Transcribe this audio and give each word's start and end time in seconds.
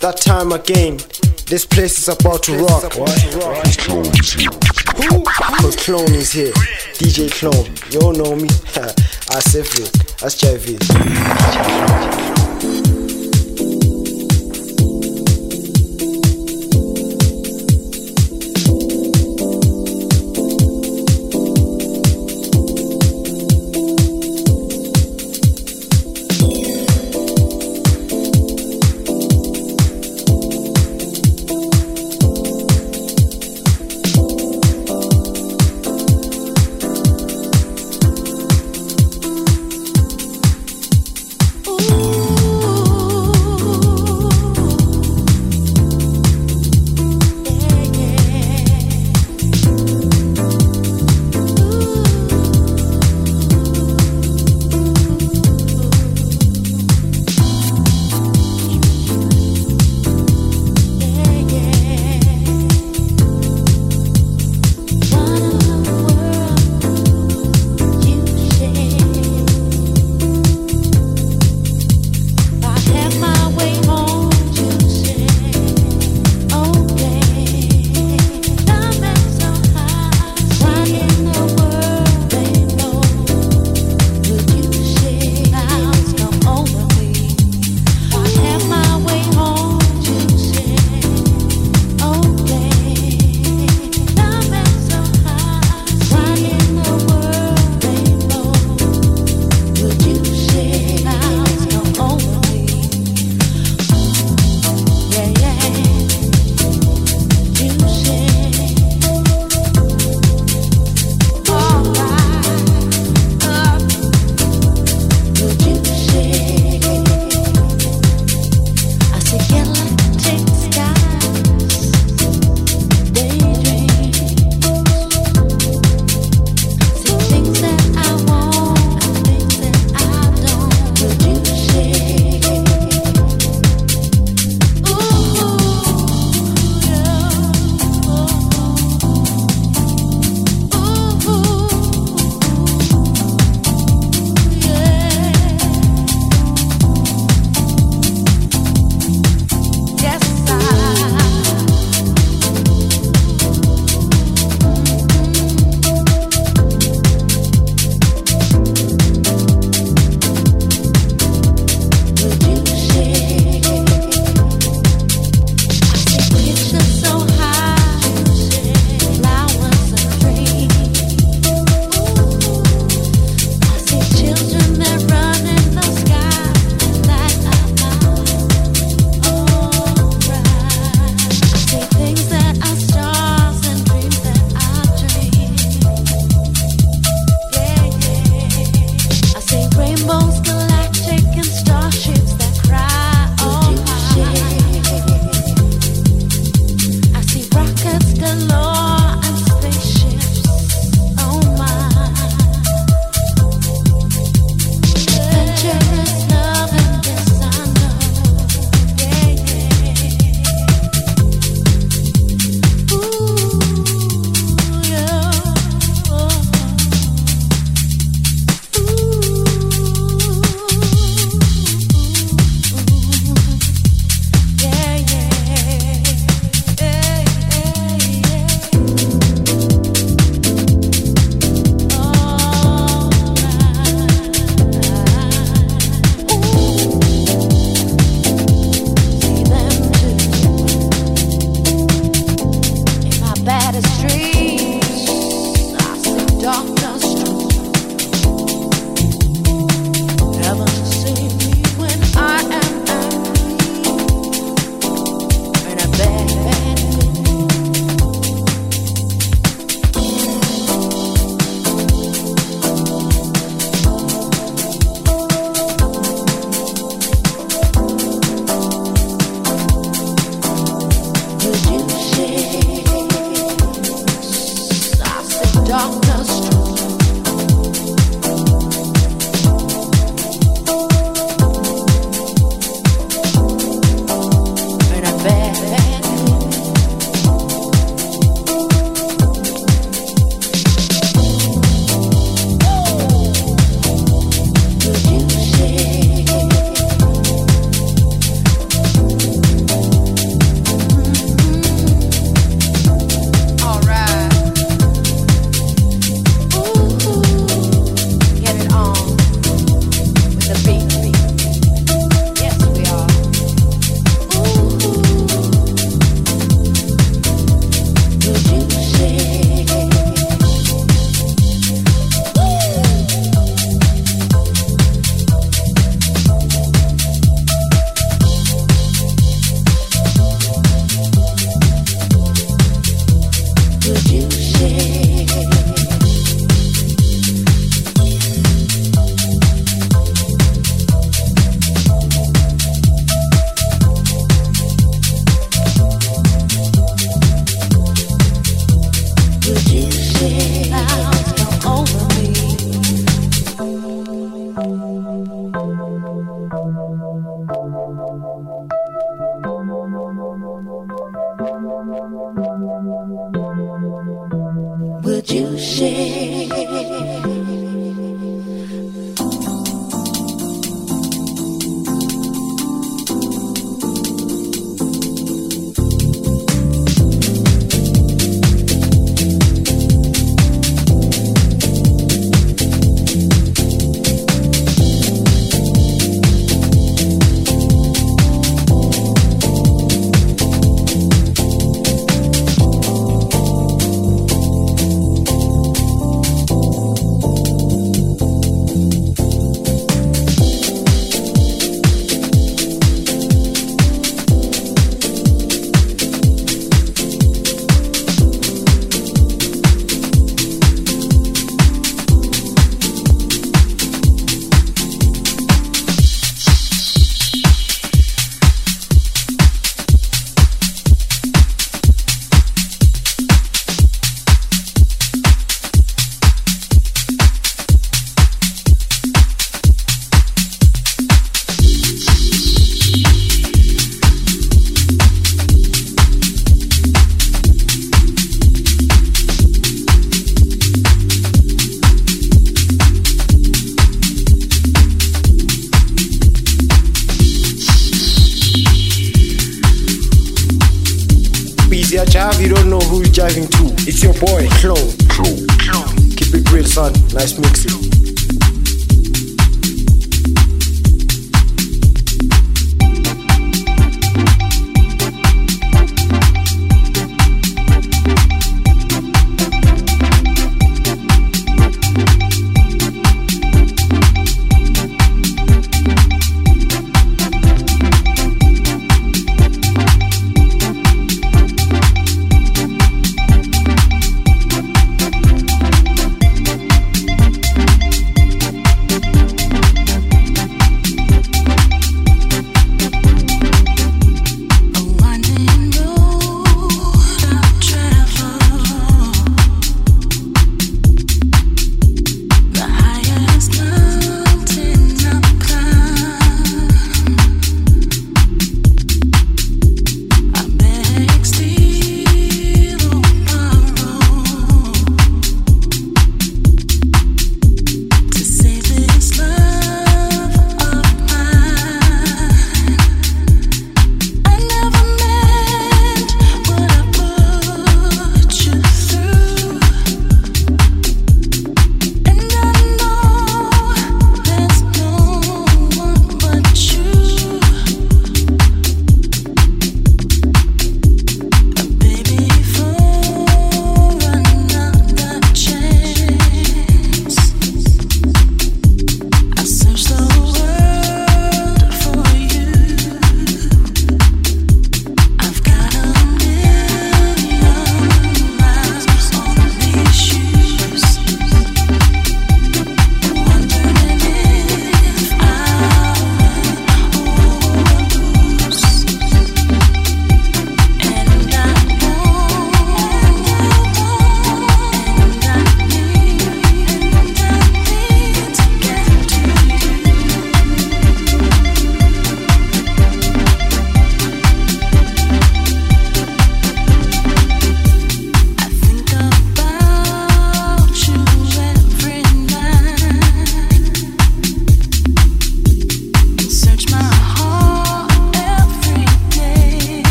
that 0.00 0.16
time 0.16 0.52
again. 0.52 0.96
This 1.46 1.66
place 1.66 1.98
is 1.98 2.08
about 2.08 2.42
to 2.44 2.56
rock. 2.56 2.92
Who? 4.96 5.22
Cause 5.24 5.76
Clone 5.76 6.14
is 6.14 6.32
here. 6.32 6.52
DJ 6.98 7.30
Clone. 7.30 7.68
You 7.90 8.00
all 8.00 8.12
know 8.12 8.34
me. 8.34 8.48
I 9.30 9.40
said 9.40 9.66
it. 9.66 9.92
That's 10.20 10.40
JV. 10.40 12.39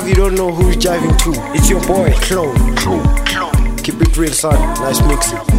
Drive, 0.00 0.08
you 0.08 0.14
don't 0.14 0.34
know 0.34 0.52
who's 0.52 0.76
driving 0.76 1.16
too. 1.18 1.32
It's 1.54 1.68
your 1.68 1.80
boy, 1.86 2.12
Clone. 2.14 2.54
Keep 3.78 4.02
it 4.02 4.16
real, 4.16 4.32
son. 4.32 4.54
Nice 4.80 5.00
mixing. 5.02 5.57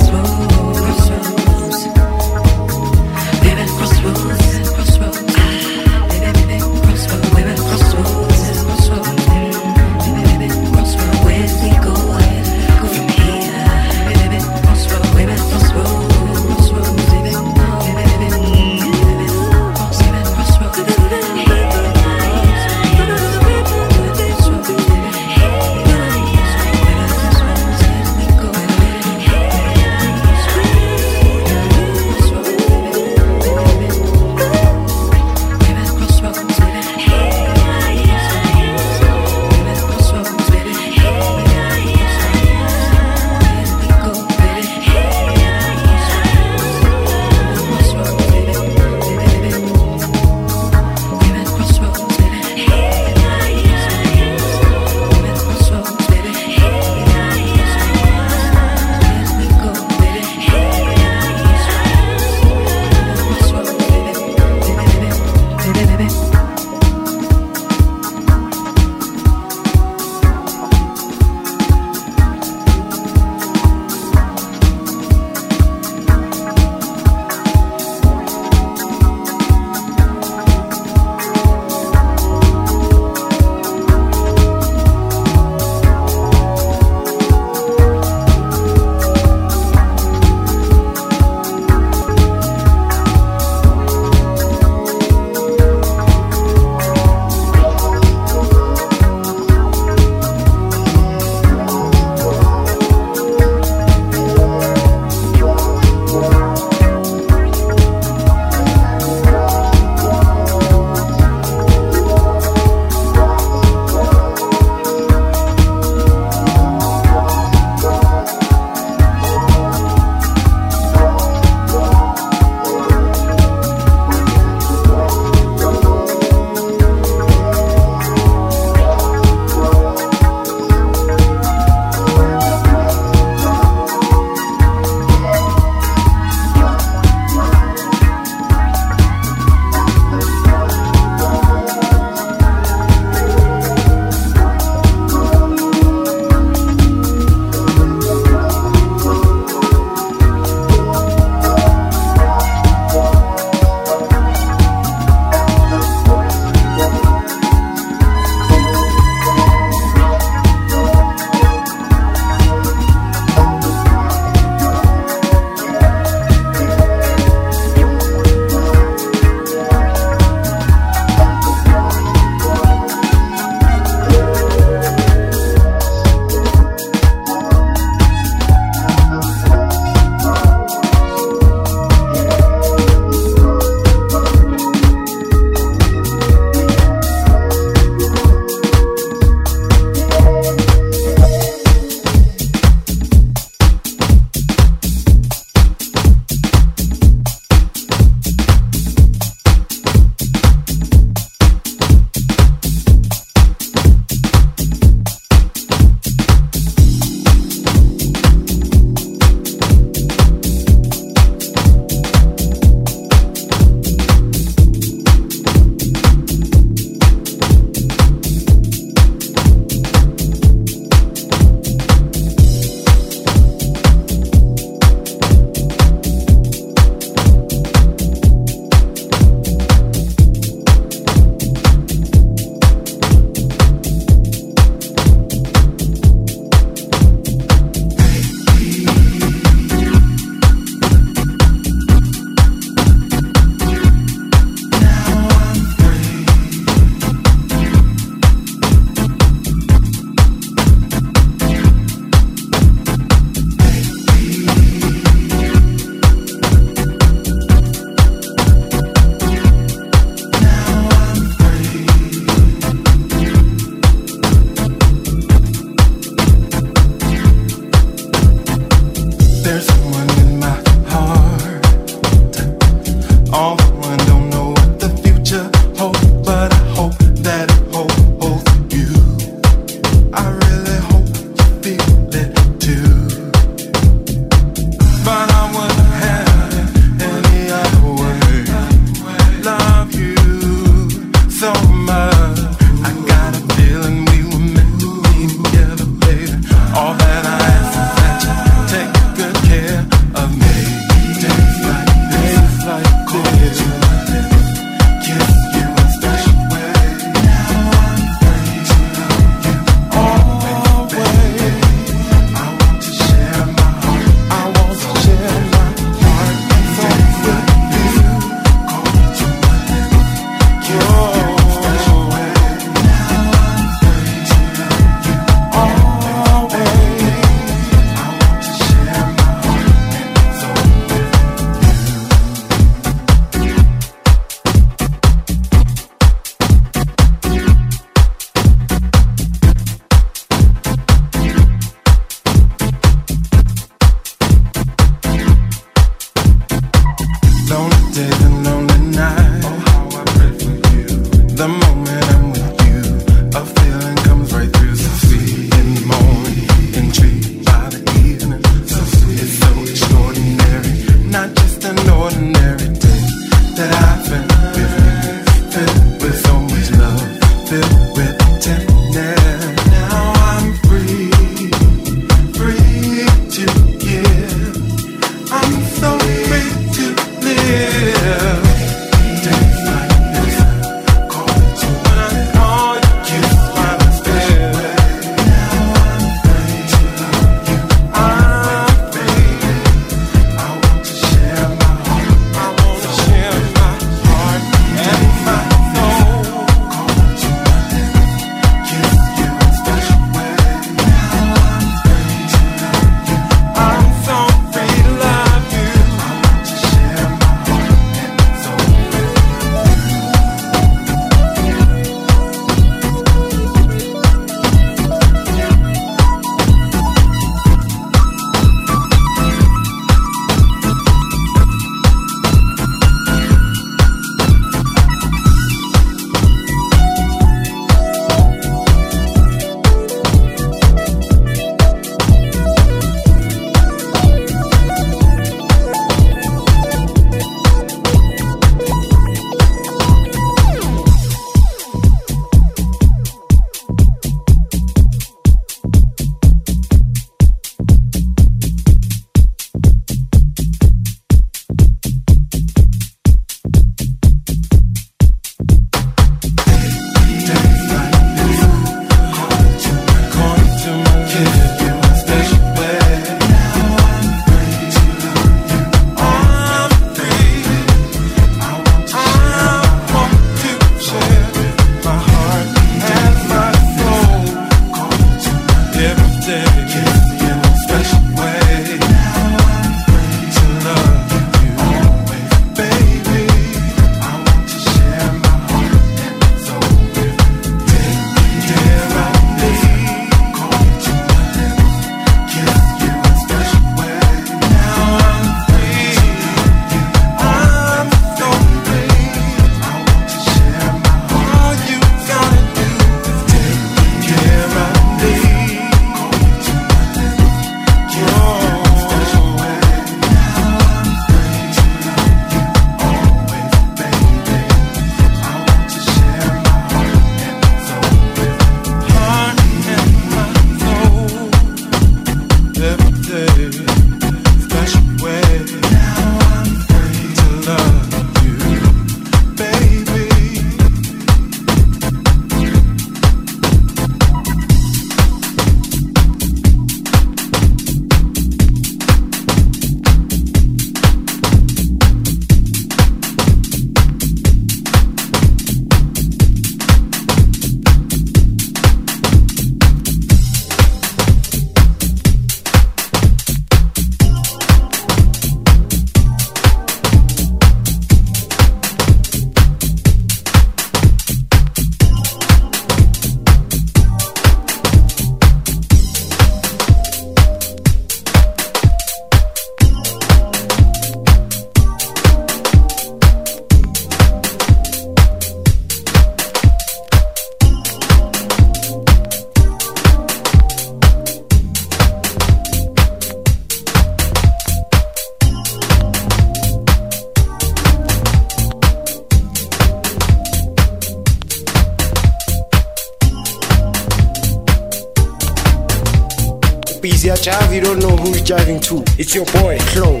Jive, 597.50 597.54
you 597.54 597.60
don't 597.60 597.78
know 597.80 597.96
who 597.96 598.10
you're 598.10 598.24
jiving 598.24 598.60
to. 598.62 598.82
It's 598.98 599.14
your 599.14 599.24
boy, 599.26 599.58
Clone. 599.60 600.00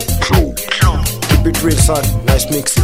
Keep 1.28 1.46
it 1.46 1.62
real, 1.62 1.76
son. 1.76 2.24
Nice 2.24 2.50
mixing. 2.50 2.79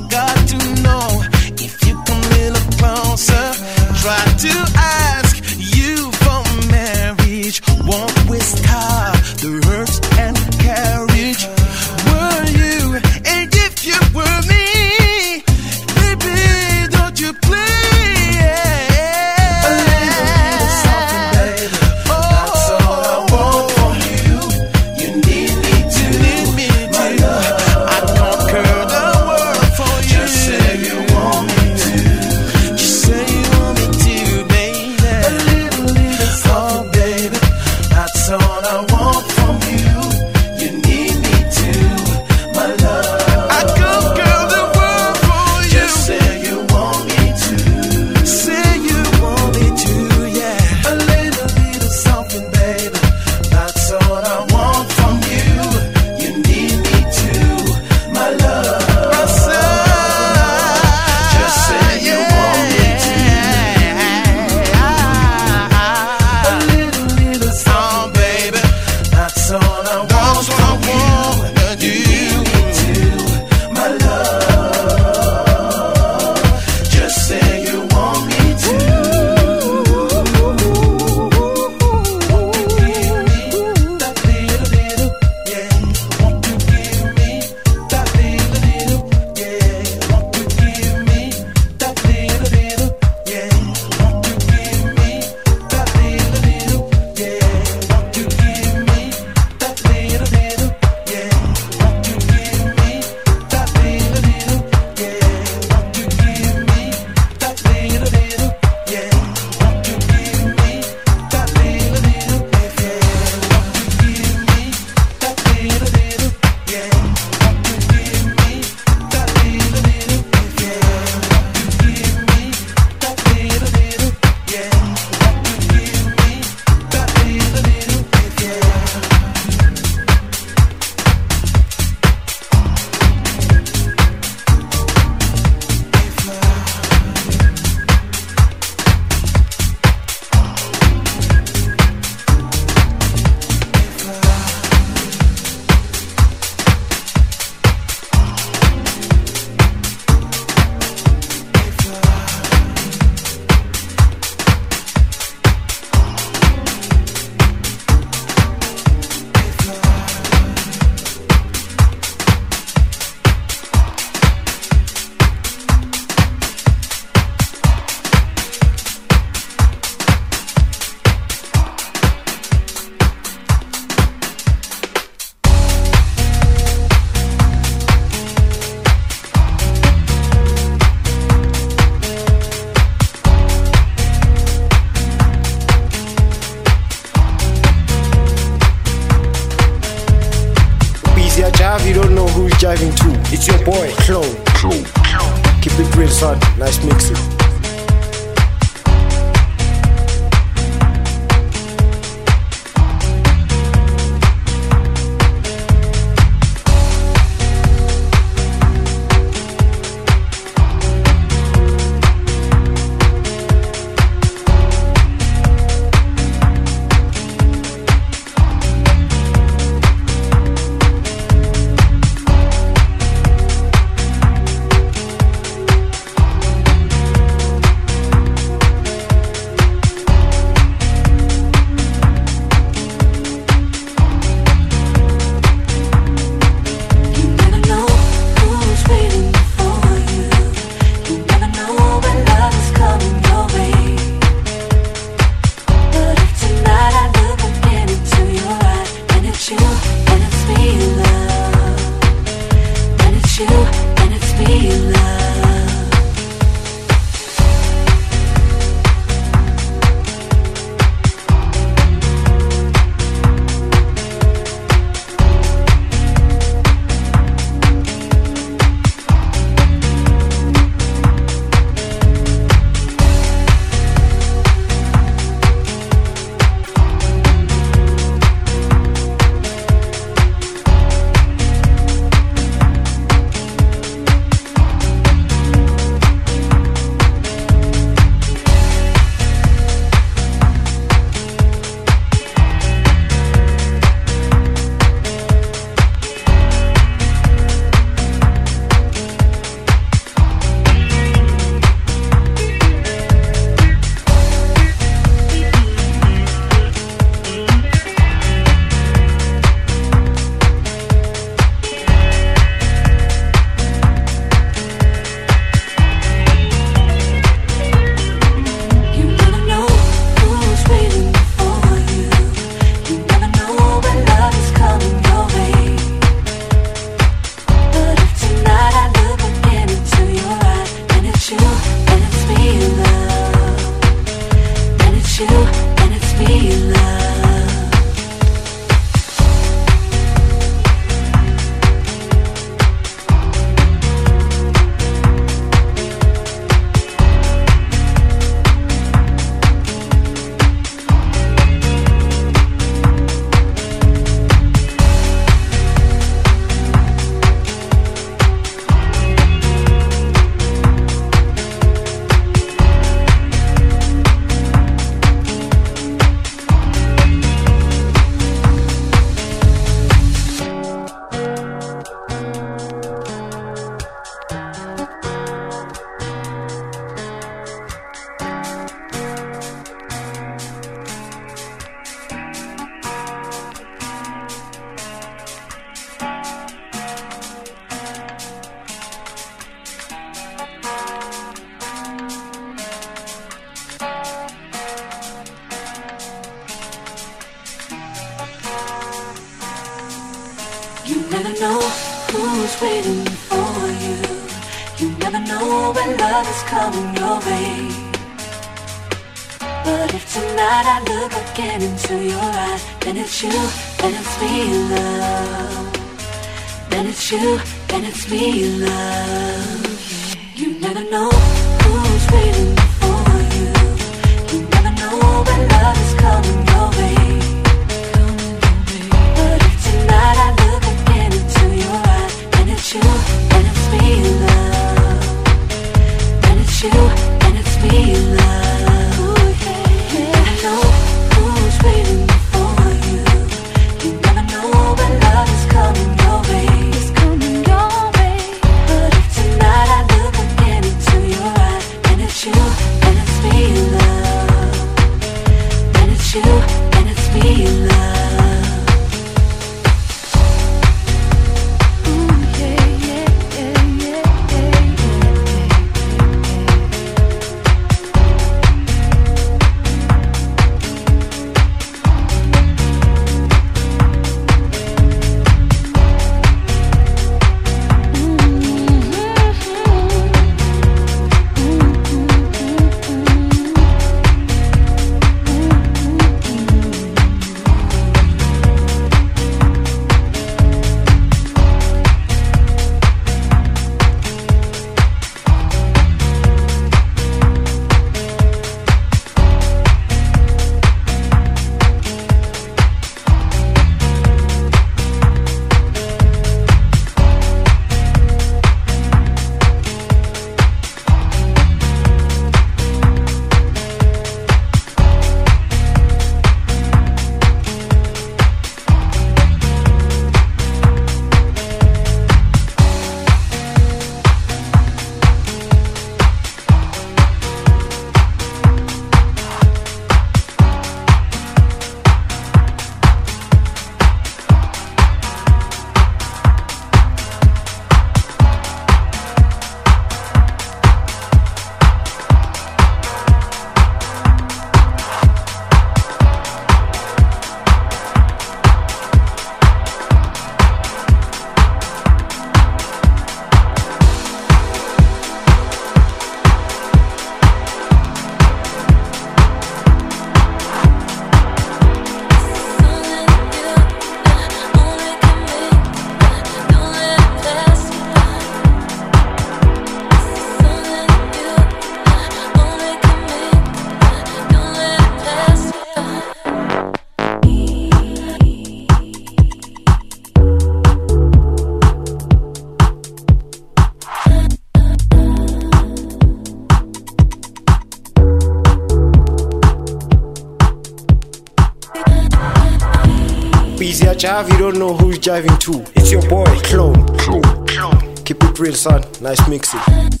jive, 594.01 594.31
you 594.31 594.37
don't 594.39 594.57
know 594.57 594.75
who's 594.75 594.97
jiving 594.97 595.37
to. 595.39 595.63
It's 595.79 595.91
your 595.91 596.01
boy, 596.09 596.25
Clone. 596.41 596.87
Clone. 596.97 597.45
Clone. 597.45 597.95
Keep 597.97 598.23
it 598.23 598.39
real, 598.39 598.53
son. 598.53 598.83
Nice 598.99 599.27
mixing. 599.29 600.00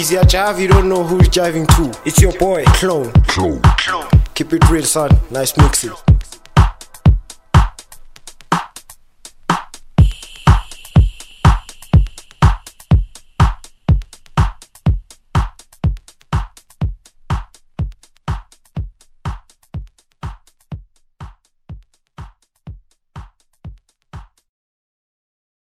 easier 0.00 0.22
jive, 0.22 0.58
you 0.58 0.66
don't 0.66 0.88
know 0.88 1.04
who's 1.04 1.28
jiving 1.28 1.66
to. 1.76 2.00
It's 2.06 2.22
your 2.22 2.32
boy, 2.38 2.64
Clone. 2.80 3.12
Clone. 3.28 3.60
Clone. 3.76 4.08
Keep 4.34 4.54
it 4.54 4.70
real, 4.70 4.82
son. 4.82 5.10
Nice 5.30 5.54
mixing. 5.58 5.92